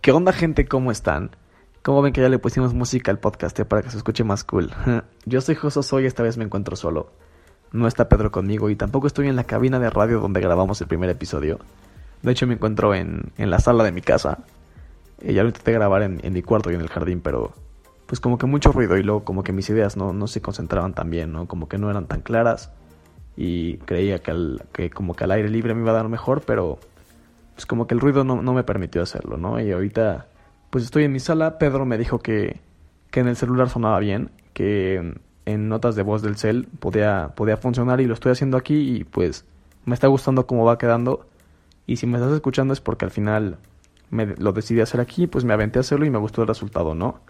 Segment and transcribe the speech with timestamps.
[0.00, 0.64] ¿Qué onda gente?
[0.64, 1.28] ¿Cómo están?
[1.82, 4.44] ¿Cómo ven que ya le pusimos música al podcast eh, para que se escuche más
[4.44, 4.70] cool?
[5.26, 7.12] Yo soy José Soy, esta vez me encuentro solo.
[7.70, 10.86] No está Pedro conmigo y tampoco estoy en la cabina de radio donde grabamos el
[10.86, 11.58] primer episodio.
[12.22, 14.38] De hecho me encuentro en, en la sala de mi casa.
[15.22, 17.52] Ya lo intenté grabar en, en, mi cuarto y en el jardín, pero
[18.06, 20.94] pues como que mucho ruido y luego como que mis ideas no, no se concentraban
[20.94, 21.46] tan bien, ¿no?
[21.46, 22.72] Como que no eran tan claras
[23.36, 26.40] y creía que, al, que como que al aire libre me iba a dar mejor,
[26.40, 26.78] pero
[27.60, 29.60] pues como que el ruido no, no me permitió hacerlo, ¿no?
[29.60, 30.28] Y ahorita
[30.70, 32.58] pues estoy en mi sala, Pedro me dijo que,
[33.10, 35.14] que en el celular sonaba bien, que
[35.44, 39.04] en notas de voz del cel podía, podía funcionar y lo estoy haciendo aquí y
[39.04, 39.44] pues
[39.84, 41.26] me está gustando cómo va quedando.
[41.86, 43.58] Y si me estás escuchando es porque al final
[44.08, 46.94] me, lo decidí hacer aquí, pues me aventé a hacerlo y me gustó el resultado,
[46.94, 47.20] ¿no?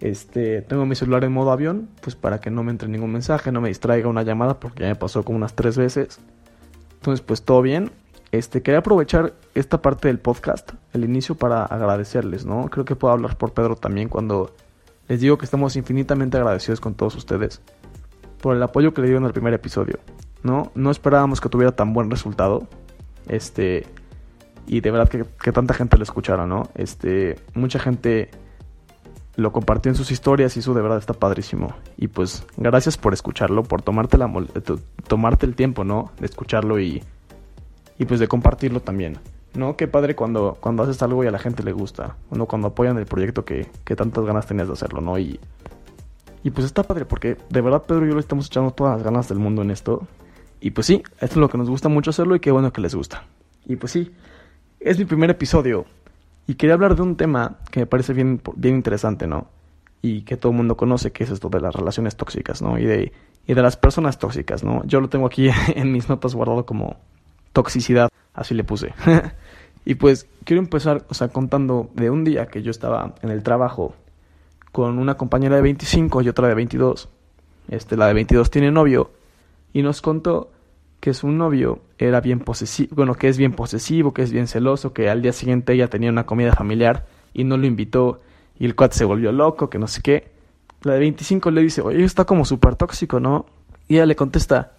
[0.00, 3.52] Este, tengo mi celular en modo avión, pues para que no me entre ningún mensaje,
[3.52, 6.18] no me distraiga una llamada, porque ya me pasó como unas tres veces.
[6.94, 7.90] Entonces, pues todo bien.
[8.32, 12.68] Este, quería aprovechar esta parte del podcast, el inicio, para agradecerles, ¿no?
[12.68, 14.54] Creo que puedo hablar por Pedro también cuando
[15.08, 17.62] les digo que estamos infinitamente agradecidos con todos ustedes
[18.40, 19.98] por el apoyo que le dieron al primer episodio,
[20.42, 20.70] ¿no?
[20.74, 22.66] No esperábamos que tuviera tan buen resultado,
[23.28, 23.86] este,
[24.66, 26.68] y de verdad que, que tanta gente lo escuchara, ¿no?
[26.74, 28.30] Este, mucha gente
[29.36, 31.74] lo compartió en sus historias y eso de verdad está padrísimo.
[31.96, 34.32] Y pues gracias por escucharlo, por tomarte, la,
[35.06, 36.10] tomarte el tiempo, ¿no?
[36.18, 37.02] De escucharlo y,
[37.98, 39.18] y pues de compartirlo también.
[39.54, 39.76] ¿No?
[39.76, 42.16] Qué padre cuando, cuando haces algo y a la gente le gusta.
[42.30, 42.46] ¿no?
[42.46, 45.18] Cuando apoyan el proyecto que, que tantas ganas tenías de hacerlo, ¿no?
[45.18, 45.40] Y,
[46.42, 49.02] y pues está padre porque de verdad Pedro y yo le estamos echando todas las
[49.02, 50.06] ganas del mundo en esto.
[50.60, 52.80] Y pues sí, esto es lo que nos gusta mucho hacerlo y qué bueno que
[52.80, 53.24] les gusta.
[53.64, 54.12] Y pues sí,
[54.80, 55.86] es mi primer episodio.
[56.46, 59.48] Y quería hablar de un tema que me parece bien, bien interesante, ¿no?
[60.02, 62.78] Y que todo el mundo conoce, que es esto de las relaciones tóxicas, ¿no?
[62.78, 63.12] Y de,
[63.46, 64.84] y de las personas tóxicas, ¿no?
[64.84, 66.96] Yo lo tengo aquí en mis notas guardado como
[67.56, 68.92] toxicidad, así le puse.
[69.86, 73.42] y pues quiero empezar, o sea, contando de un día que yo estaba en el
[73.42, 73.94] trabajo
[74.72, 77.08] con una compañera de 25 y otra de 22.
[77.68, 79.10] Este, la de 22 tiene novio
[79.72, 80.50] y nos contó
[81.00, 84.92] que su novio era bien posesivo, bueno, que es bien posesivo, que es bien celoso,
[84.92, 88.20] que al día siguiente ella tenía una comida familiar y no lo invitó
[88.58, 90.30] y el cuate se volvió loco, que no sé qué.
[90.82, 93.46] La de 25 le dice, oye, está como súper tóxico, ¿no?
[93.88, 94.75] Y ella le contesta,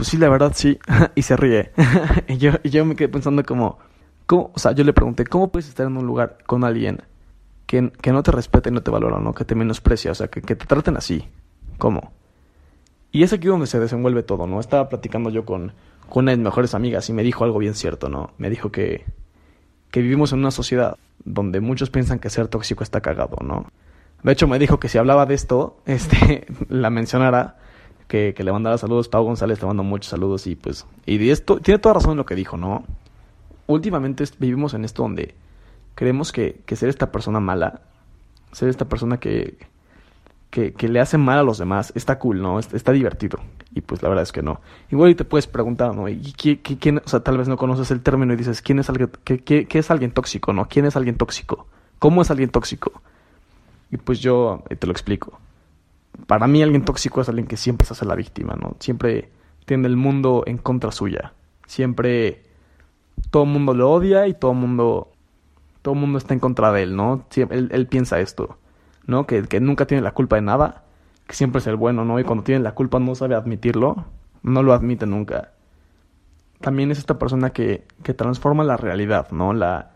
[0.00, 0.78] pues sí, la verdad sí,
[1.14, 1.72] y se ríe.
[2.26, 3.78] y, yo, y yo me quedé pensando como,
[4.24, 4.50] ¿cómo?
[4.54, 7.02] O sea, yo le pregunté, ¿cómo puedes estar en un lugar con alguien
[7.66, 9.34] que, que no te respeta y no te valora, ¿no?
[9.34, 11.28] Que te menosprecia, o sea, que, que te traten así?
[11.76, 12.12] ¿Cómo?
[13.12, 14.58] Y es aquí donde se desenvuelve todo, ¿no?
[14.58, 15.74] Estaba platicando yo con,
[16.08, 18.30] con una de mis mejores amigas y me dijo algo bien cierto, ¿no?
[18.38, 19.04] Me dijo que,
[19.90, 20.96] que vivimos en una sociedad
[21.26, 23.66] donde muchos piensan que ser tóxico está cagado, ¿no?
[24.22, 27.58] De hecho, me dijo que si hablaba de esto, este, la mencionara,
[28.10, 29.08] que, le mandara saludos.
[29.08, 32.26] Pau González te mando muchos saludos y pues, y esto, tiene toda razón en lo
[32.26, 32.84] que dijo, ¿no?
[33.68, 35.34] Últimamente vivimos en esto donde
[35.94, 37.82] creemos que, que ser esta persona mala,
[38.50, 39.58] ser esta persona que,
[40.50, 42.58] que, le hace mal a los demás está cool, ¿no?
[42.58, 43.38] Está, divertido.
[43.72, 44.60] Y pues la verdad es que no.
[44.90, 46.08] Igual y te puedes preguntar, ¿no?
[46.08, 49.10] ¿Y quién, o sea, tal vez no conoces el término y dices, ¿quién es alguien,
[49.22, 50.66] qué, qué, es alguien tóxico, ¿no?
[50.66, 51.68] ¿Quién es alguien tóxico?
[52.00, 53.00] ¿Cómo es alguien tóxico?
[53.92, 55.38] Y pues yo te lo explico.
[56.26, 58.76] Para mí alguien tóxico es alguien que siempre se hace la víctima, ¿no?
[58.78, 59.30] Siempre
[59.64, 61.32] tiene el mundo en contra suya.
[61.66, 62.42] Siempre
[63.30, 65.12] todo el mundo lo odia y todo el mundo,
[65.82, 67.26] todo mundo está en contra de él, ¿no?
[67.34, 68.58] Él, él piensa esto.
[69.06, 69.26] ¿no?
[69.26, 70.84] Que, que, nunca tiene la culpa de nada,
[71.26, 72.18] que siempre es el bueno, ¿no?
[72.18, 74.06] Y cuando tiene la culpa no sabe admitirlo,
[74.42, 75.52] no lo admite nunca.
[76.60, 79.52] También es esta persona que, que transforma la realidad, ¿no?
[79.52, 79.90] La,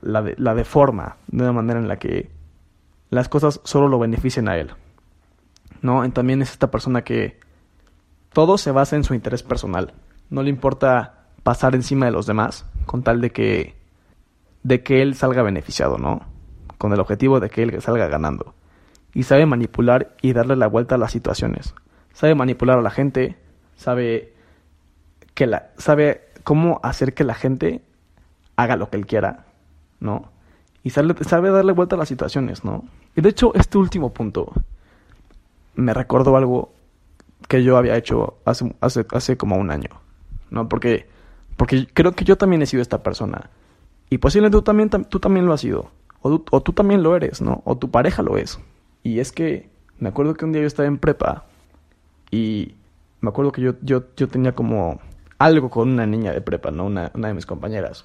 [0.00, 2.30] la, de, la deforma de una manera en la que
[3.10, 4.72] las cosas solo lo benefician a él,
[5.82, 6.08] ¿no?
[6.12, 7.38] También es esta persona que
[8.32, 9.92] todo se basa en su interés personal,
[10.30, 13.76] no le importa pasar encima de los demás con tal de que
[14.62, 16.32] de que él salga beneficiado, ¿no?
[16.82, 18.56] con el objetivo de que él salga ganando.
[19.14, 21.76] Y sabe manipular y darle la vuelta a las situaciones.
[22.12, 23.36] Sabe manipular a la gente,
[23.76, 24.32] sabe
[25.34, 27.84] que la sabe cómo hacer que la gente
[28.56, 29.44] haga lo que él quiera,
[30.00, 30.32] ¿no?
[30.82, 32.82] Y sabe, sabe darle vuelta a las situaciones, ¿no?
[33.14, 34.52] Y de hecho, este último punto
[35.74, 36.72] me recordó algo
[37.48, 39.90] que yo había hecho hace, hace, hace como un año,
[40.50, 40.68] ¿no?
[40.68, 41.06] Porque,
[41.56, 43.50] porque creo que yo también he sido esta persona.
[44.10, 45.90] Y posiblemente tú también, tú también lo has sido.
[46.20, 47.62] O tú, o tú, también lo eres, ¿no?
[47.64, 48.60] O tu pareja lo es.
[49.02, 51.46] Y es que me acuerdo que un día yo estaba en prepa
[52.30, 52.74] y
[53.20, 55.00] me acuerdo que yo, yo, yo tenía como
[55.38, 56.86] algo con una niña de prepa, ¿no?
[56.86, 58.04] Una, una de mis compañeras.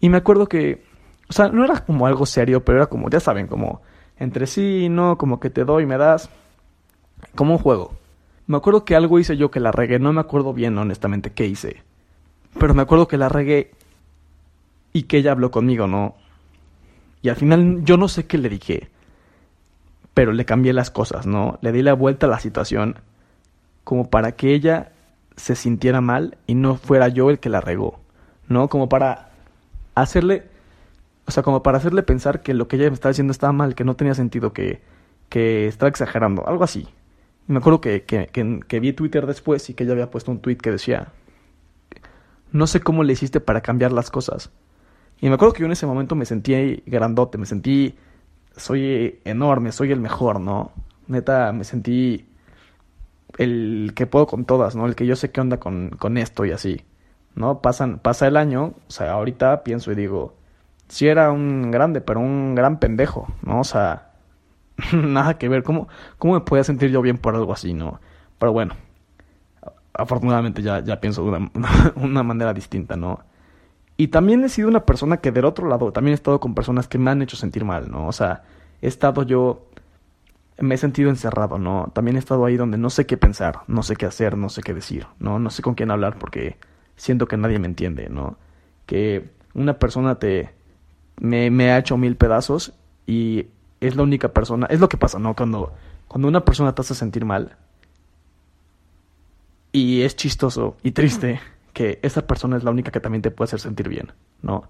[0.00, 0.84] Y me acuerdo que,
[1.28, 3.80] o sea, no era como algo serio, pero era como, ya saben, como
[4.18, 5.18] entre sí, ¿no?
[5.18, 6.30] Como que te doy me das.
[7.34, 7.92] Como un juego.
[8.46, 11.46] Me acuerdo que algo hice yo que la regué, no me acuerdo bien honestamente qué
[11.46, 11.82] hice.
[12.58, 13.72] Pero me acuerdo que la regué
[14.92, 16.14] y que ella habló conmigo, ¿no?
[17.22, 18.88] Y al final yo no sé qué le dije,
[20.14, 21.58] pero le cambié las cosas, ¿no?
[21.60, 22.96] Le di la vuelta a la situación
[23.84, 24.92] como para que ella
[25.36, 28.00] se sintiera mal y no fuera yo el que la regó,
[28.48, 28.68] ¿no?
[28.68, 29.30] Como para
[29.94, 30.44] hacerle,
[31.26, 33.74] o sea, como para hacerle pensar que lo que ella me estaba diciendo estaba mal,
[33.74, 34.80] que no tenía sentido, que,
[35.28, 36.88] que estaba exagerando, algo así.
[37.46, 38.28] Me acuerdo que, que,
[38.66, 41.12] que, vi Twitter después y que ella había puesto un tweet que decía,
[42.52, 44.50] no sé cómo le hiciste para cambiar las cosas.
[45.20, 47.96] Y me acuerdo que yo en ese momento me sentí grandote, me sentí,
[48.56, 50.72] soy enorme, soy el mejor, ¿no?
[51.06, 52.26] Neta, me sentí
[53.38, 54.86] el que puedo con todas, ¿no?
[54.86, 56.82] El que yo sé qué onda con, con esto y así,
[57.34, 57.60] ¿no?
[57.62, 60.34] Pasan, pasa el año, o sea, ahorita pienso y digo,
[60.88, 63.60] sí era un grande, pero un gran pendejo, ¿no?
[63.60, 64.05] O sea,
[64.92, 65.88] nada que ver, ¿cómo,
[66.18, 68.00] cómo me podía sentir yo bien por algo así, ¿no?
[68.38, 68.74] Pero bueno,
[69.94, 71.50] afortunadamente ya, ya pienso de una,
[71.96, 73.20] una manera distinta, ¿no?
[73.96, 76.86] Y también he sido una persona que del otro lado, también he estado con personas
[76.86, 78.06] que me han hecho sentir mal, ¿no?
[78.06, 78.42] O sea,
[78.82, 79.70] he estado yo,
[80.58, 81.90] me he sentido encerrado, ¿no?
[81.94, 84.62] También he estado ahí donde no sé qué pensar, no sé qué hacer, no sé
[84.62, 85.38] qué decir, ¿no?
[85.38, 86.58] No sé con quién hablar porque
[86.96, 88.36] siento que nadie me entiende, ¿no?
[88.84, 90.54] Que una persona te,
[91.18, 92.74] me, me ha hecho mil pedazos
[93.06, 93.46] y
[93.80, 95.34] es la única persona, es lo que pasa, ¿no?
[95.34, 95.72] Cuando,
[96.08, 97.56] cuando una persona te hace sentir mal
[99.72, 101.40] y es chistoso y triste
[101.72, 104.12] que esa persona es la única que también te puede hacer sentir bien,
[104.42, 104.64] ¿no?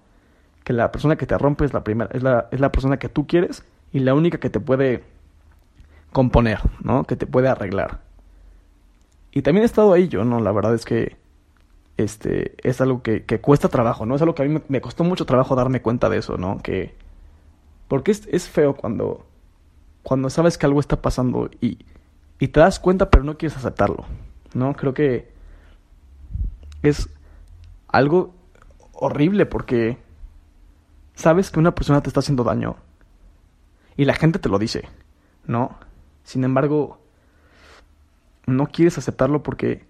[0.63, 3.07] Que la persona que te rompe es la primera, es la, es la persona que
[3.07, 3.63] tú quieres
[3.93, 5.03] y la única que te puede
[6.11, 7.05] componer, ¿no?
[7.05, 8.01] Que te puede arreglar.
[9.31, 10.41] Y también he estado ahí yo, ¿no?
[10.41, 11.15] La verdad es que
[11.97, 14.15] este es algo que, que cuesta trabajo, ¿no?
[14.15, 16.59] Es algo que a mí me, costó mucho trabajo darme cuenta de eso, ¿no?
[16.61, 16.95] Que
[17.87, 19.25] porque es, es feo cuando
[20.03, 21.79] cuando sabes que algo está pasando y,
[22.39, 24.05] y te das cuenta pero no quieres aceptarlo,
[24.53, 24.73] ¿no?
[24.73, 25.31] Creo que
[26.81, 27.09] es
[27.87, 28.33] algo
[28.93, 29.97] horrible porque
[31.13, 32.77] sabes que una persona te está haciendo daño
[33.97, 34.87] y la gente te lo dice,
[35.45, 35.77] ¿no?
[36.23, 36.99] Sin embargo,
[38.45, 39.85] no quieres aceptarlo porque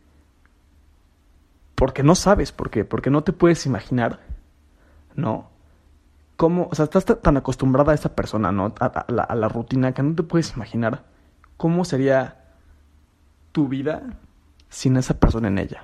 [1.76, 4.20] porque no sabes por qué, porque no te puedes imaginar,
[5.16, 5.52] ¿no?
[6.38, 8.74] Cómo, o sea, estás tan acostumbrada a esa persona, ¿no?
[8.80, 11.04] A, la, a la rutina que no te puedes imaginar
[11.58, 12.46] cómo sería
[13.52, 14.04] tu vida
[14.70, 15.84] sin esa persona en ella.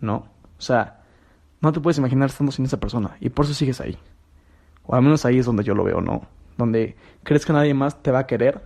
[0.00, 0.26] ¿no?
[0.58, 1.00] O sea,
[1.60, 3.98] no te puedes imaginar estando sin esa persona y por eso sigues ahí.
[4.84, 6.22] O al menos ahí es donde yo lo veo, ¿no?
[6.56, 8.62] Donde crees que nadie más te va a querer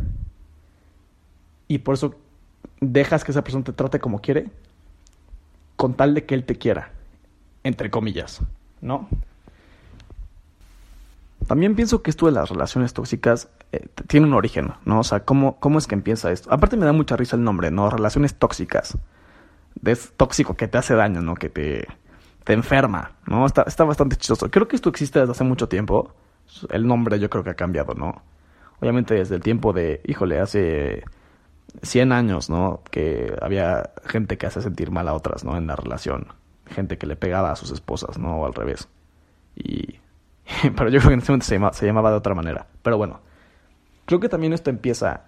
[1.69, 2.15] y por eso
[2.81, 4.50] dejas que esa persona te trate como quiere
[5.76, 6.93] con tal de que él te quiera,
[7.65, 8.41] entre comillas,
[8.81, 9.08] ¿no?
[11.47, 15.00] También pienso que esto de las relaciones tóxicas eh, tiene un origen, ¿no?
[15.00, 16.53] O sea, ¿cómo, ¿cómo es que empieza esto?
[16.53, 17.91] Aparte me da mucha risa el nombre, ¿no?
[17.91, 18.97] Relaciones tóxicas
[19.85, 21.35] es tóxico, que te hace daño, ¿no?
[21.35, 21.87] Que te,
[22.44, 23.47] te enferma, ¿no?
[23.47, 24.50] Está, está bastante chistoso.
[24.50, 26.15] Creo que esto existe desde hace mucho tiempo.
[26.71, 28.23] El nombre yo creo que ha cambiado, ¿no?
[28.81, 31.05] Obviamente desde el tiempo de, híjole, hace
[31.83, 32.83] 100 años, ¿no?
[32.91, 35.56] Que había gente que hace sentir mal a otras, ¿no?
[35.56, 36.29] En la relación.
[36.67, 38.39] Gente que le pegaba a sus esposas, ¿no?
[38.39, 38.89] O al revés.
[39.56, 40.00] Y...
[40.76, 42.66] Pero yo creo que en ese momento se llamaba, se llamaba de otra manera.
[42.82, 43.20] Pero bueno,
[44.04, 45.25] creo que también esto empieza...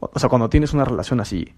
[0.00, 1.54] O sea, cuando tienes una relación así...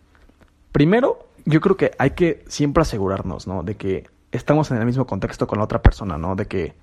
[0.72, 3.62] Primero, yo creo que hay que siempre asegurarnos, ¿no?
[3.62, 6.36] De que estamos en el mismo contexto con la otra persona, ¿no?
[6.36, 6.74] De que...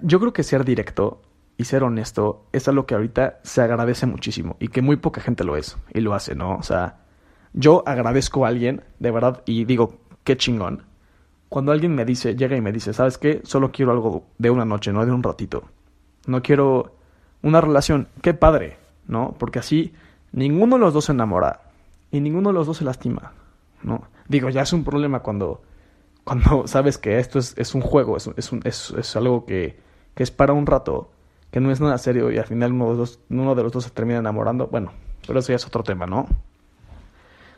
[0.00, 1.22] Yo creo que ser directo
[1.56, 5.44] y ser honesto es algo que ahorita se agradece muchísimo y que muy poca gente
[5.44, 6.56] lo es y lo hace, ¿no?
[6.56, 6.98] O sea,
[7.52, 10.84] yo agradezco a alguien, de verdad, y digo, qué chingón.
[11.48, 13.40] Cuando alguien me dice, llega y me dice, ¿sabes qué?
[13.44, 15.64] Solo quiero algo de una noche, no de un ratito.
[16.26, 16.92] No quiero
[17.42, 18.76] una relación, qué padre,
[19.06, 19.34] ¿no?
[19.38, 19.94] Porque así
[20.32, 21.60] ninguno de los dos se enamora
[22.10, 23.32] y ninguno de los dos se lastima,
[23.82, 24.08] ¿no?
[24.28, 25.62] Digo, ya es un problema cuando,
[26.24, 29.78] cuando sabes que esto es, es un juego, es, es, es, es algo que,
[30.14, 31.10] que, es para un rato,
[31.50, 33.72] que no es nada serio y al final uno de, los dos, uno de los
[33.72, 34.92] dos se termina enamorando, bueno,
[35.26, 36.26] pero eso ya es otro tema, ¿no?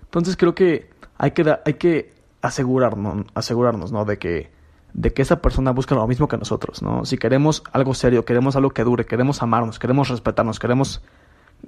[0.03, 4.05] Entonces creo que hay que, hay que asegurarnos, asegurarnos, ¿no?
[4.05, 4.51] De que,
[4.93, 7.05] de que esa persona busca lo mismo que nosotros, ¿no?
[7.05, 11.03] Si queremos algo serio, queremos algo que dure, queremos amarnos, queremos respetarnos, queremos,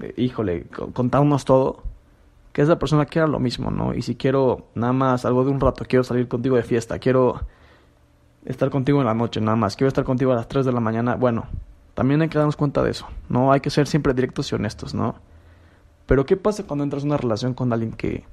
[0.01, 1.83] eh, híjole, contarnos todo,
[2.53, 3.95] que esa persona quiera lo mismo, ¿no?
[3.95, 7.41] Y si quiero nada más algo de un rato, quiero salir contigo de fiesta, quiero
[8.45, 10.81] estar contigo en la noche nada más, quiero estar contigo a las 3 de la
[10.81, 11.47] mañana, bueno,
[11.95, 13.53] también hay que darnos cuenta de eso, ¿no?
[13.53, 15.15] Hay que ser siempre directos y honestos, ¿no?
[16.07, 18.25] Pero ¿qué pasa cuando entras en una relación con alguien que,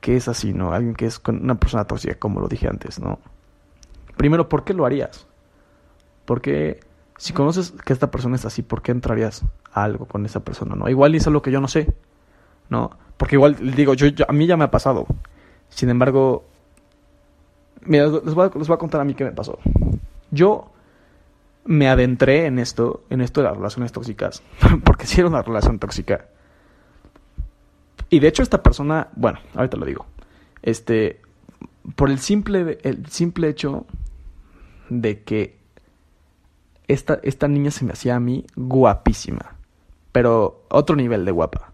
[0.00, 0.72] que es así, ¿no?
[0.72, 3.18] Alguien que es con una persona tóxica, como lo dije antes, ¿no?
[4.16, 5.26] Primero, ¿por qué lo harías?
[6.24, 6.80] Porque
[7.16, 10.76] si conoces que esta persona es así, ¿por qué entrarías a algo con esa persona,
[10.76, 10.88] no?
[10.88, 11.92] Igual es algo que yo no sé,
[12.68, 12.90] ¿no?
[13.16, 15.06] Porque igual, digo, yo, a mí ya me ha pasado.
[15.68, 16.44] Sin embargo,
[17.82, 19.58] mira, les voy, a, contar a mí qué me pasó.
[20.30, 20.70] Yo
[21.64, 24.42] me adentré en esto, en esto de las relaciones tóxicas,
[24.84, 26.26] porque sí era una relación tóxica.
[28.10, 30.06] Y de hecho esta persona, bueno, ahorita lo digo,
[30.62, 31.20] este,
[31.94, 33.86] por el simple, el simple hecho
[34.88, 35.58] de que
[36.88, 39.56] esta, esta niña se me hacía a mí guapísima,
[40.12, 41.72] pero otro nivel de guapa,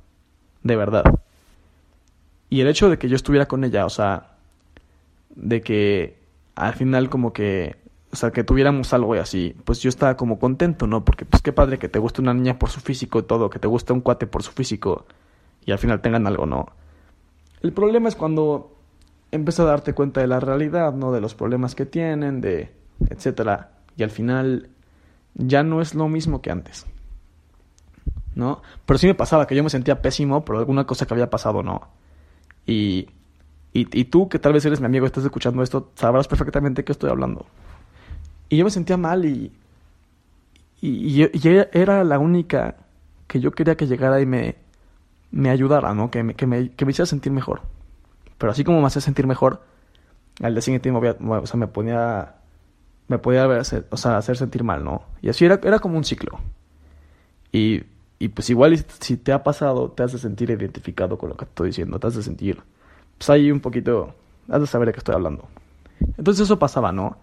[0.62, 1.04] de verdad.
[2.50, 4.36] Y el hecho de que yo estuviera con ella, o sea,
[5.34, 6.18] de que
[6.56, 7.76] al final como que,
[8.12, 11.04] o sea, que tuviéramos algo y así, pues yo estaba como contento, ¿no?
[11.04, 13.58] Porque pues qué padre que te guste una niña por su físico y todo, que
[13.58, 15.06] te guste un cuate por su físico
[15.66, 16.66] y al final tengan algo, ¿no?
[17.62, 18.76] El problema es cuando
[19.30, 21.12] empiezas a darte cuenta de la realidad, ¿no?
[21.12, 22.72] De los problemas que tienen, de
[23.08, 24.68] etcétera, y al final
[25.34, 26.86] ya no es lo mismo que antes.
[28.34, 28.62] ¿No?
[28.84, 31.62] Pero sí me pasaba que yo me sentía pésimo por alguna cosa que había pasado,
[31.62, 31.88] ¿no?
[32.66, 33.08] Y,
[33.72, 37.10] y, tú, que tal vez eres mi amigo, estás escuchando esto, sabrás perfectamente qué estoy
[37.10, 37.46] hablando.
[38.48, 39.52] Y yo me sentía mal y,
[40.80, 41.30] y, y,
[41.72, 42.76] era la única
[43.26, 44.56] que yo quería que llegara y me,
[45.34, 46.10] me ayudara, ¿no?
[46.10, 47.62] Que me, que me, que me hiciera sentir mejor.
[48.38, 49.62] Pero así como me hacía sentir mejor,
[50.40, 52.36] al día siguiente me, o sea, me ponía,
[53.08, 55.02] me podía hacer, o sea, hacer sentir mal, ¿no?
[55.22, 56.38] Y así era, era como un ciclo.
[57.50, 57.82] Y,
[58.20, 61.68] y pues igual si te ha pasado, te hace sentir identificado con lo que estoy
[61.68, 62.62] diciendo, te hace sentir,
[63.18, 64.14] pues ahí un poquito,
[64.48, 65.48] has de saber de qué estoy hablando.
[66.16, 67.16] Entonces eso pasaba, ¿no?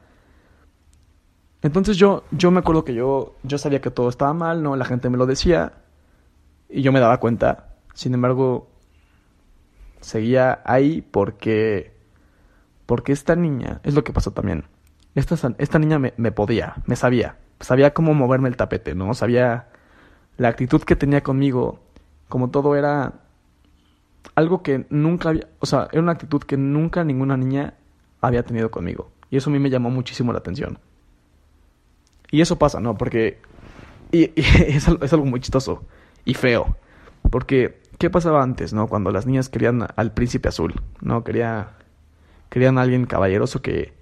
[1.61, 4.75] Entonces yo, yo me acuerdo que yo, yo sabía que todo estaba mal, ¿no?
[4.75, 5.73] La gente me lo decía
[6.67, 8.69] y yo me daba cuenta sin embargo,
[9.99, 11.93] seguía ahí porque,
[12.85, 14.65] porque esta niña, es lo que pasó también,
[15.15, 19.13] esta, esta niña me, me podía, me sabía, sabía cómo moverme el tapete, ¿no?
[19.13, 19.67] Sabía
[20.37, 21.79] la actitud que tenía conmigo,
[22.29, 23.13] como todo era
[24.35, 27.75] algo que nunca había, o sea, era una actitud que nunca ninguna niña
[28.21, 29.11] había tenido conmigo.
[29.29, 30.79] Y eso a mí me llamó muchísimo la atención.
[32.31, 32.97] Y eso pasa, ¿no?
[32.97, 33.39] Porque
[34.11, 35.83] y, es, es, algo muy chistoso
[36.25, 36.77] y feo.
[37.29, 38.87] Porque ¿qué pasaba antes, no?
[38.87, 41.23] Cuando las niñas querían al príncipe azul, ¿no?
[41.23, 41.73] Quería,
[42.49, 43.93] querían a alguien caballeroso que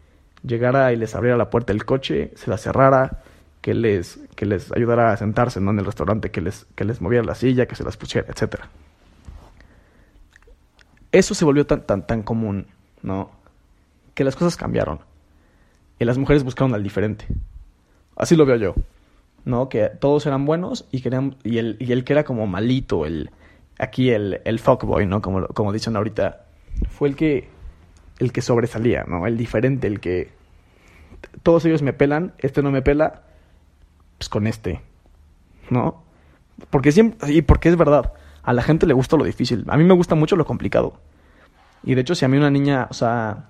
[0.41, 3.23] llegara y les abriera la puerta del coche, se la cerrara,
[3.59, 5.71] que les, que les ayudara a sentarse ¿no?
[5.71, 8.61] en el restaurante, que les, que les moviera la silla, que se las pusiera, etc.
[11.11, 12.67] Eso se volvió tan, tan, tan común,
[13.01, 13.31] ¿no?
[14.13, 15.01] Que las cosas cambiaron.
[15.99, 17.25] Y las mujeres buscaron al diferente.
[18.15, 18.75] Así lo veo yo.
[19.43, 19.67] ¿No?
[19.67, 21.35] Que todos eran buenos y querían.
[21.43, 23.31] Y el, y el que era como malito, el,
[23.79, 25.21] aquí el, el fuckboy, ¿no?
[25.21, 26.45] Como, como dicen ahorita,
[26.89, 27.49] fue el que,
[28.19, 29.25] el que sobresalía, ¿no?
[29.25, 30.31] El diferente, el que
[31.41, 33.23] todos ellos me pelan, este no me pela,
[34.17, 34.81] pues con este,
[35.69, 36.03] ¿no?
[36.69, 39.83] Porque siempre, y porque es verdad, a la gente le gusta lo difícil, a mí
[39.83, 40.99] me gusta mucho lo complicado.
[41.83, 43.49] Y de hecho, si a mí una niña, o sea,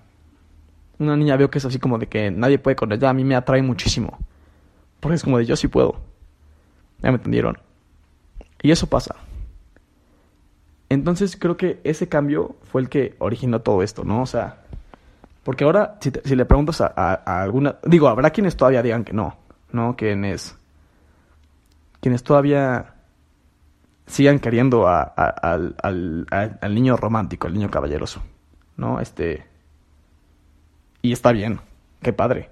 [0.99, 3.23] una niña veo que es así como de que nadie puede con ella, a mí
[3.23, 4.19] me atrae muchísimo.
[4.99, 5.99] Porque es como de yo sí puedo.
[7.01, 7.57] Ya me entendieron.
[8.61, 9.15] Y eso pasa.
[10.89, 14.23] Entonces creo que ese cambio fue el que originó todo esto, ¿no?
[14.23, 14.63] O sea,
[15.43, 19.37] porque ahora si, si le preguntas a, alguna, digo, habrá quienes todavía digan que no,
[19.71, 19.95] ¿no?
[19.95, 20.57] Quienes,
[22.01, 22.95] quienes todavía
[24.07, 28.23] sigan queriendo a, al, al, al, niño romántico, al niño caballeroso,
[28.75, 28.99] ¿no?
[28.99, 29.45] Este,
[31.03, 31.59] y está bien,
[32.01, 32.49] qué padre,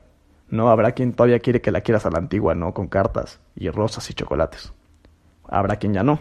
[0.49, 0.69] ¿no?
[0.69, 2.75] Habrá quien todavía quiere que la quieras a la antigua, ¿no?
[2.75, 4.71] Con cartas y rosas y chocolates.
[5.49, 6.19] Habrá quien ya no.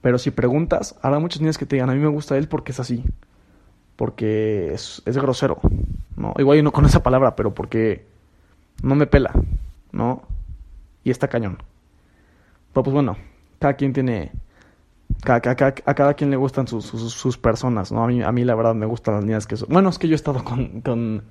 [0.00, 2.72] Pero si preguntas, habrá muchos niños que te digan, a mí me gusta él porque
[2.72, 3.04] es así.
[3.96, 5.58] Porque es, es grosero.
[6.16, 6.34] ¿no?
[6.38, 8.06] Igual yo no con esa palabra, pero porque
[8.82, 9.32] no me pela.
[9.92, 10.22] ¿No?
[11.02, 11.58] Y está cañón.
[12.72, 13.16] Pero pues bueno,
[13.58, 14.32] cada quien tiene...
[15.22, 18.04] Cada, a cada quien le gustan sus, sus, personas, ¿no?
[18.04, 19.68] A mí, a mí la verdad me gustan las niñas que son...
[19.68, 20.80] Bueno, es que yo he estado con...
[20.82, 21.24] con...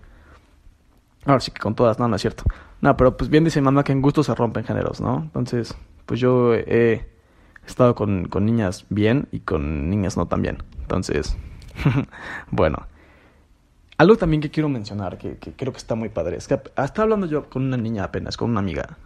[1.25, 2.43] Ahora sí que con todas, no, no es cierto.
[2.81, 5.19] No, pero pues bien dice mamá que en gusto se rompen géneros, ¿no?
[5.19, 6.53] Entonces, pues yo
[7.67, 10.63] he estado con, con niñas bien y con niñas no tan bien.
[10.79, 11.35] Entonces,
[12.51, 12.87] bueno.
[13.97, 17.25] Algo también que quiero mencionar, que, creo que está muy padre, es que estaba hablando
[17.25, 18.97] yo con una niña apenas, con una amiga.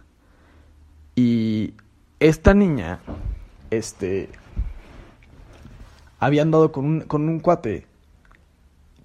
[1.16, 1.74] Y
[2.20, 3.00] esta niña,
[3.70, 4.28] este,
[6.18, 7.86] había andado con un, con un cuate.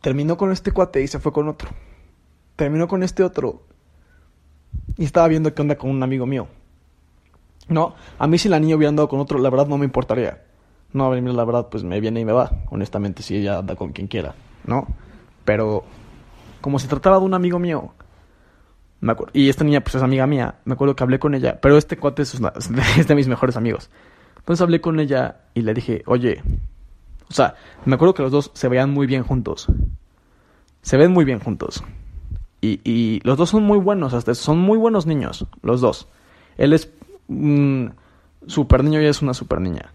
[0.02, 1.70] Terminó con este cuate y se fue con otro.
[2.58, 3.64] Terminó con este otro.
[4.98, 6.48] Y estaba viendo qué onda con un amigo mío.
[7.70, 10.42] No, a mí si la niña hubiera andado con otro, la verdad no me importaría.
[10.94, 12.52] No, a mí la verdad, pues me viene y me va.
[12.70, 14.88] Honestamente, si ella anda con quien quiera, ¿no?
[15.44, 15.84] Pero,
[16.62, 17.94] como se trataba de un amigo mío,
[19.02, 21.60] me acuerdo, y esta niña, pues es amiga mía, me acuerdo que hablé con ella,
[21.62, 22.40] pero este cuate es,
[22.98, 23.90] es de mis mejores amigos.
[24.38, 26.42] Entonces hablé con ella y le dije, oye,
[27.30, 27.56] o sea,
[27.86, 29.68] me acuerdo que los dos se veían muy bien juntos.
[30.82, 31.84] Se ven muy bien juntos.
[32.62, 36.08] Y, y los dos son muy buenos, hasta son muy buenos niños, los dos.
[36.58, 36.90] Él es
[38.48, 39.94] super niño y ella es una super niña.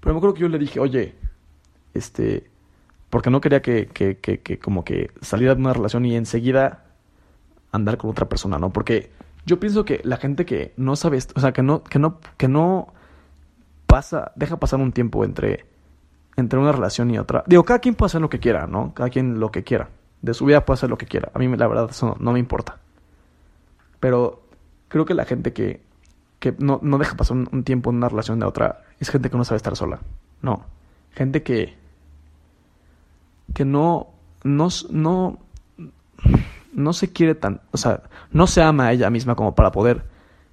[0.00, 1.14] Pero me acuerdo que yo le dije, oye,
[1.94, 2.50] este,
[3.10, 6.84] porque no quería que, que, que, como que saliera de una relación y enseguida
[7.72, 8.70] andar con otra persona, ¿no?
[8.70, 9.10] Porque
[9.46, 12.48] yo pienso que la gente que no sabe, o sea, que no, que no, que
[12.48, 12.92] no
[13.86, 15.64] pasa, deja pasar un tiempo entre,
[16.36, 17.42] entre una relación y otra.
[17.46, 18.94] Digo, cada quien puede hacer lo que quiera, ¿no?
[18.94, 19.88] Cada quien lo que quiera.
[20.20, 21.30] De su vida puede hacer lo que quiera.
[21.34, 22.78] A mí, la verdad, eso no, me importa.
[24.00, 24.42] Pero
[24.88, 25.80] creo que la gente que,
[26.38, 29.36] que no, no deja pasar un, tiempo en una relación de otra es gente que
[29.36, 30.00] no sabe estar sola.
[30.42, 30.64] No.
[31.12, 31.76] Gente que.
[33.54, 34.08] que no.
[34.44, 34.68] no.
[34.90, 35.38] no.
[36.72, 37.60] no se quiere tan.
[37.72, 40.04] O sea, no se ama a ella misma como para poder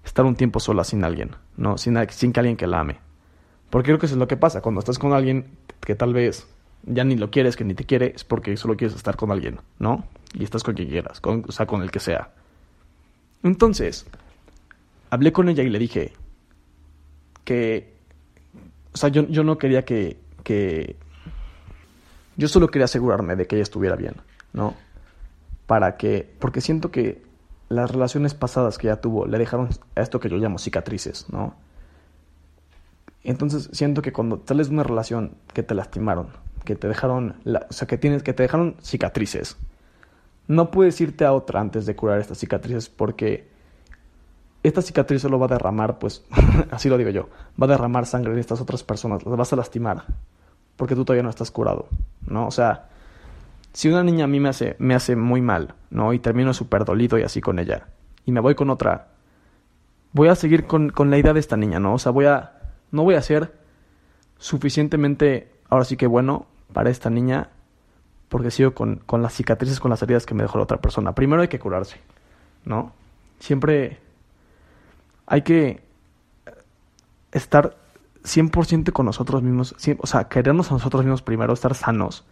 [0.04, 1.32] estar un tiempo sola sin alguien.
[1.58, 3.00] No, sin, sin alguien que la ame.
[3.70, 4.62] Porque creo que es lo que pasa.
[4.62, 5.46] Cuando estás con alguien
[5.82, 6.48] que tal vez
[6.84, 9.60] ya ni lo quieres, que ni te quiere, es porque solo quieres estar con alguien,
[9.80, 10.06] ¿no?
[10.34, 12.30] Y estás con quien quieras, con, o sea, con el que sea.
[13.44, 14.06] Entonces,
[15.10, 16.14] hablé con ella y le dije
[17.44, 17.94] que,
[18.94, 20.96] o sea, yo, yo no quería que, que,
[22.38, 24.16] yo solo quería asegurarme de que ella estuviera bien,
[24.54, 24.74] ¿no?
[25.68, 27.24] Para que, porque siento que
[27.70, 31.56] las relaciones pasadas que ella tuvo le dejaron a esto que yo llamo cicatrices, ¿no?
[33.24, 36.28] Entonces siento que cuando sales de una relación que te lastimaron,
[36.64, 39.58] que te dejaron, o sea, que tienes, que te dejaron cicatrices,
[40.48, 43.48] no puedes irte a otra antes de curar estas cicatrices porque
[44.68, 46.24] esta cicatriz solo va a derramar, pues,
[46.72, 47.30] así lo digo yo,
[47.62, 50.06] va a derramar sangre en estas otras personas, las vas a lastimar
[50.76, 51.88] porque tú todavía no estás curado,
[52.28, 52.48] ¿no?
[52.48, 52.90] O sea,
[53.74, 56.14] si una niña a mí me hace, me hace muy mal, ¿no?
[56.14, 57.88] Y termino súper dolido y así con ella,
[58.26, 59.08] y me voy con otra,
[60.12, 61.94] voy a seguir con, con la idea de esta niña, ¿no?
[61.94, 62.52] O sea, voy a
[62.92, 63.54] no voy a ser
[64.38, 67.50] suficientemente, ahora sí que bueno, para esta niña,
[68.30, 71.14] porque sigo con, con las cicatrices, con las heridas que me dejó la otra persona.
[71.14, 71.98] Primero hay que curarse,
[72.64, 72.92] ¿no?
[73.40, 74.00] Siempre
[75.26, 75.84] hay que
[77.32, 77.78] estar
[78.24, 82.26] 100% con nosotros mismos, o sea, querernos a nosotros mismos primero, estar sanos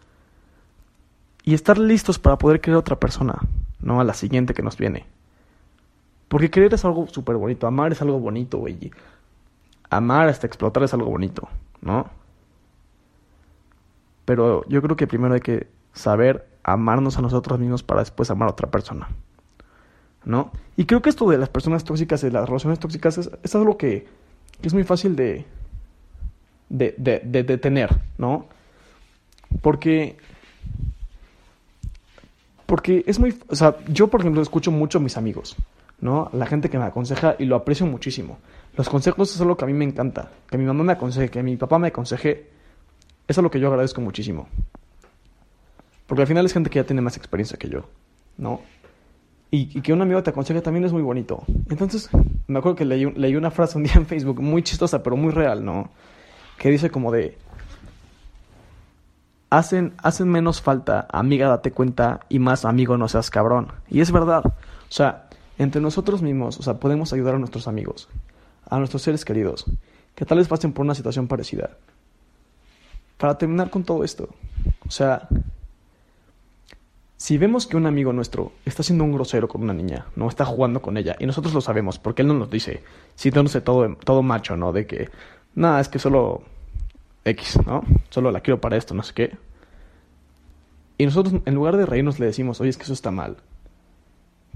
[1.44, 3.40] y estar listos para poder querer a otra persona,
[3.80, 5.06] no a la siguiente que nos viene.
[6.28, 8.92] Porque querer es algo súper bonito, amar es algo bonito, güey
[9.98, 11.48] amar hasta explotar es algo bonito,
[11.82, 12.10] ¿no?
[14.26, 18.48] Pero yo creo que primero hay que saber amarnos a nosotros mismos para después amar
[18.48, 19.10] a otra persona,
[20.26, 20.52] ¿no?
[20.76, 24.08] Y creo que esto de las personas tóxicas, de las relaciones tóxicas, es, algo que,
[24.62, 25.46] es muy fácil de,
[26.70, 28.48] de, de, de, tener, ¿no?
[29.62, 30.18] Porque
[32.66, 35.56] porque es muy, o sea, yo por ejemplo escucho mucho a mis amigos,
[36.00, 36.30] ¿no?
[36.34, 38.40] La gente que me aconseja y lo aprecio muchísimo.
[38.76, 40.32] Los consejos es algo que a mí me encanta.
[40.50, 42.50] Que mi mamá me aconseje, que mi papá me aconseje.
[43.28, 44.48] Es lo que yo agradezco muchísimo.
[46.08, 47.86] Porque al final es gente que ya tiene más experiencia que yo,
[48.38, 48.62] ¿no?
[49.56, 51.44] Y, que un amigo te aconseje también es muy bonito.
[51.70, 52.10] Entonces,
[52.48, 55.64] me acuerdo que leí, una frase un día en Facebook muy chistosa, pero muy real,
[55.64, 55.92] ¿no?
[56.58, 57.38] Que dice como de...
[59.52, 63.68] Hacen, hacen menos falta, amiga, date cuenta, y más amigo, no seas cabrón.
[63.92, 64.44] Y es verdad.
[64.44, 64.54] O
[64.90, 65.28] sea,
[65.60, 68.10] entre nosotros mismos, o sea, podemos ayudar a nuestros amigos
[68.74, 69.66] a nuestros seres queridos
[70.16, 71.72] que tal vez pasen por una situación parecida.
[73.18, 74.30] Para terminar con todo esto,
[74.88, 75.28] o sea,
[77.24, 80.44] si vemos que un amigo nuestro está siendo un grosero con una niña, no está
[80.44, 82.84] jugando con ella, y nosotros lo sabemos, porque él no nos dice,
[83.16, 83.32] sé
[83.62, 84.74] todo, todo macho, ¿no?
[84.74, 85.10] De que,
[85.56, 86.44] nada, es que solo
[87.24, 87.86] X, ¿no?
[88.10, 89.38] Solo la quiero para esto, no sé qué.
[90.98, 93.38] Y nosotros, en lugar de reírnos, le decimos, oye, es que eso está mal.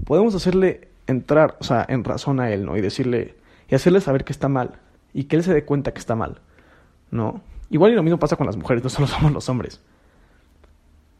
[0.04, 2.76] Podemos hacerle entrar, o sea, en razón a él, ¿no?
[2.76, 3.34] Y decirle,
[3.70, 4.78] y hacerle saber que está mal
[5.14, 6.42] y que él se dé cuenta que está mal,
[7.10, 7.40] ¿no?
[7.70, 9.80] Igual y lo mismo pasa con las mujeres, no solo somos los hombres.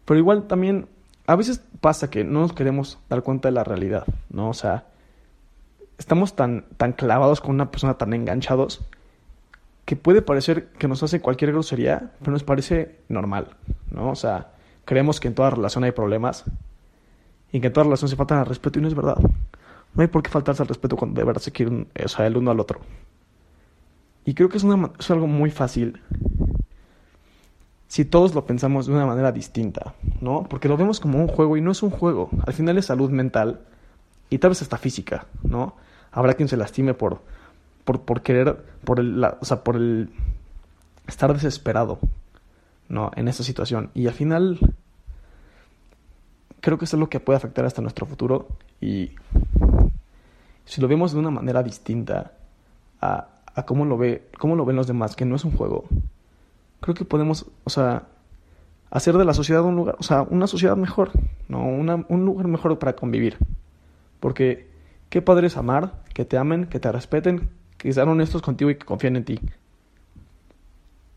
[0.04, 0.88] Pero igual también
[1.28, 4.48] a veces pasa que no nos queremos dar cuenta de la realidad, ¿no?
[4.48, 4.86] O sea,
[5.98, 8.80] estamos tan, tan clavados con una persona, tan enganchados,
[9.84, 13.48] que puede parecer que nos hace cualquier grosería, pero nos parece normal,
[13.90, 14.08] ¿no?
[14.08, 14.52] O sea,
[14.86, 16.44] creemos que en toda relación hay problemas
[17.52, 19.18] y que en toda relación se falta el respeto y no es verdad.
[19.18, 22.38] No hay por qué faltarse al respeto cuando de verdad se quieren o sea, el
[22.38, 22.80] uno al otro.
[24.24, 24.64] Y creo que es,
[24.98, 26.00] es algo muy fácil
[27.88, 30.44] si todos lo pensamos de una manera distinta, ¿no?
[30.44, 32.28] Porque lo vemos como un juego y no es un juego.
[32.46, 33.60] Al final es salud mental
[34.28, 35.74] y tal vez hasta física, ¿no?
[36.12, 37.22] Habrá quien se lastime por,
[37.84, 40.10] por, por querer, por el, o sea, por el
[41.06, 41.98] estar desesperado,
[42.90, 43.10] ¿no?
[43.16, 43.90] En esa situación.
[43.94, 44.58] Y al final
[46.60, 48.48] creo que eso es lo que puede afectar hasta nuestro futuro
[48.82, 49.12] y
[50.66, 52.32] si lo vemos de una manera distinta
[53.00, 55.86] a, a cómo, lo ve, cómo lo ven los demás, que no es un juego,
[56.80, 58.08] creo que podemos, o sea,
[58.90, 61.10] hacer de la sociedad un lugar, o sea, una sociedad mejor,
[61.48, 61.64] ¿no?
[61.64, 63.36] un lugar mejor para convivir.
[64.20, 64.68] Porque
[65.08, 68.76] qué padre es amar, que te amen, que te respeten, que sean honestos contigo y
[68.76, 69.40] que confíen en ti.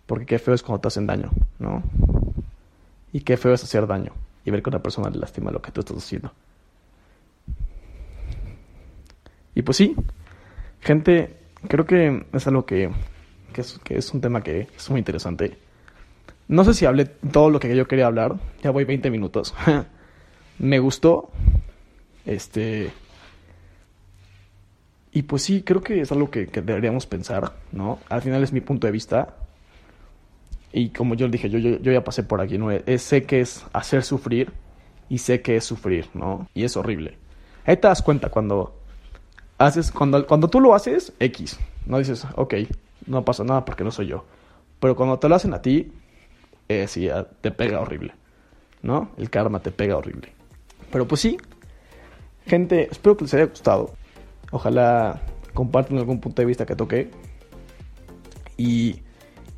[0.05, 1.83] Porque qué feo es cuando te hacen daño, ¿no?
[3.13, 4.13] Y qué feo es hacer daño
[4.45, 6.31] y ver que una persona le lastima lo que tú estás haciendo.
[9.53, 9.95] Y pues sí,
[10.79, 12.91] gente, creo que es algo que,
[13.51, 15.57] que, es, que es un tema que es muy interesante.
[16.47, 19.53] No sé si hablé todo lo que yo quería hablar, ya voy 20 minutos.
[20.59, 21.29] Me gustó.
[22.25, 22.91] Este.
[25.13, 27.99] Y pues sí, creo que es algo que, deberíamos pensar, ¿no?
[28.09, 29.35] Al final es mi punto de vista.
[30.73, 32.69] Y como yo dije, yo, yo, ya pasé por aquí, ¿no?
[32.97, 34.53] sé que es hacer sufrir
[35.09, 36.47] y sé que es sufrir, ¿no?
[36.53, 37.17] Y es horrible.
[37.65, 38.73] Ahí te das cuenta cuando
[39.57, 42.53] haces, cuando, cuando tú lo haces, X, no dices, ok,
[43.05, 44.25] no pasa nada porque no soy yo.
[44.79, 45.91] Pero cuando te lo hacen a ti,
[46.67, 47.09] eh, sí,
[47.41, 48.13] te pega horrible,
[48.81, 49.11] ¿no?
[49.17, 50.33] El karma te pega horrible.
[50.91, 51.37] Pero pues sí,
[52.45, 53.93] gente, espero que les haya gustado.
[54.51, 55.21] Ojalá
[55.53, 57.11] compartan algún punto de vista que toque.
[58.57, 59.01] Y,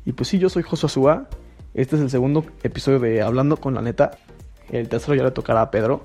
[0.04, 1.28] y pues sí, yo soy Josué Azúa.
[1.74, 4.12] Este es el segundo episodio de Hablando con la neta.
[4.70, 6.04] El tercero ya le tocará a Pedro.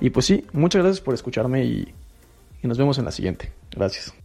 [0.00, 1.94] Y pues sí, muchas gracias por escucharme y,
[2.62, 3.52] y nos vemos en la siguiente.
[3.70, 4.19] Gracias.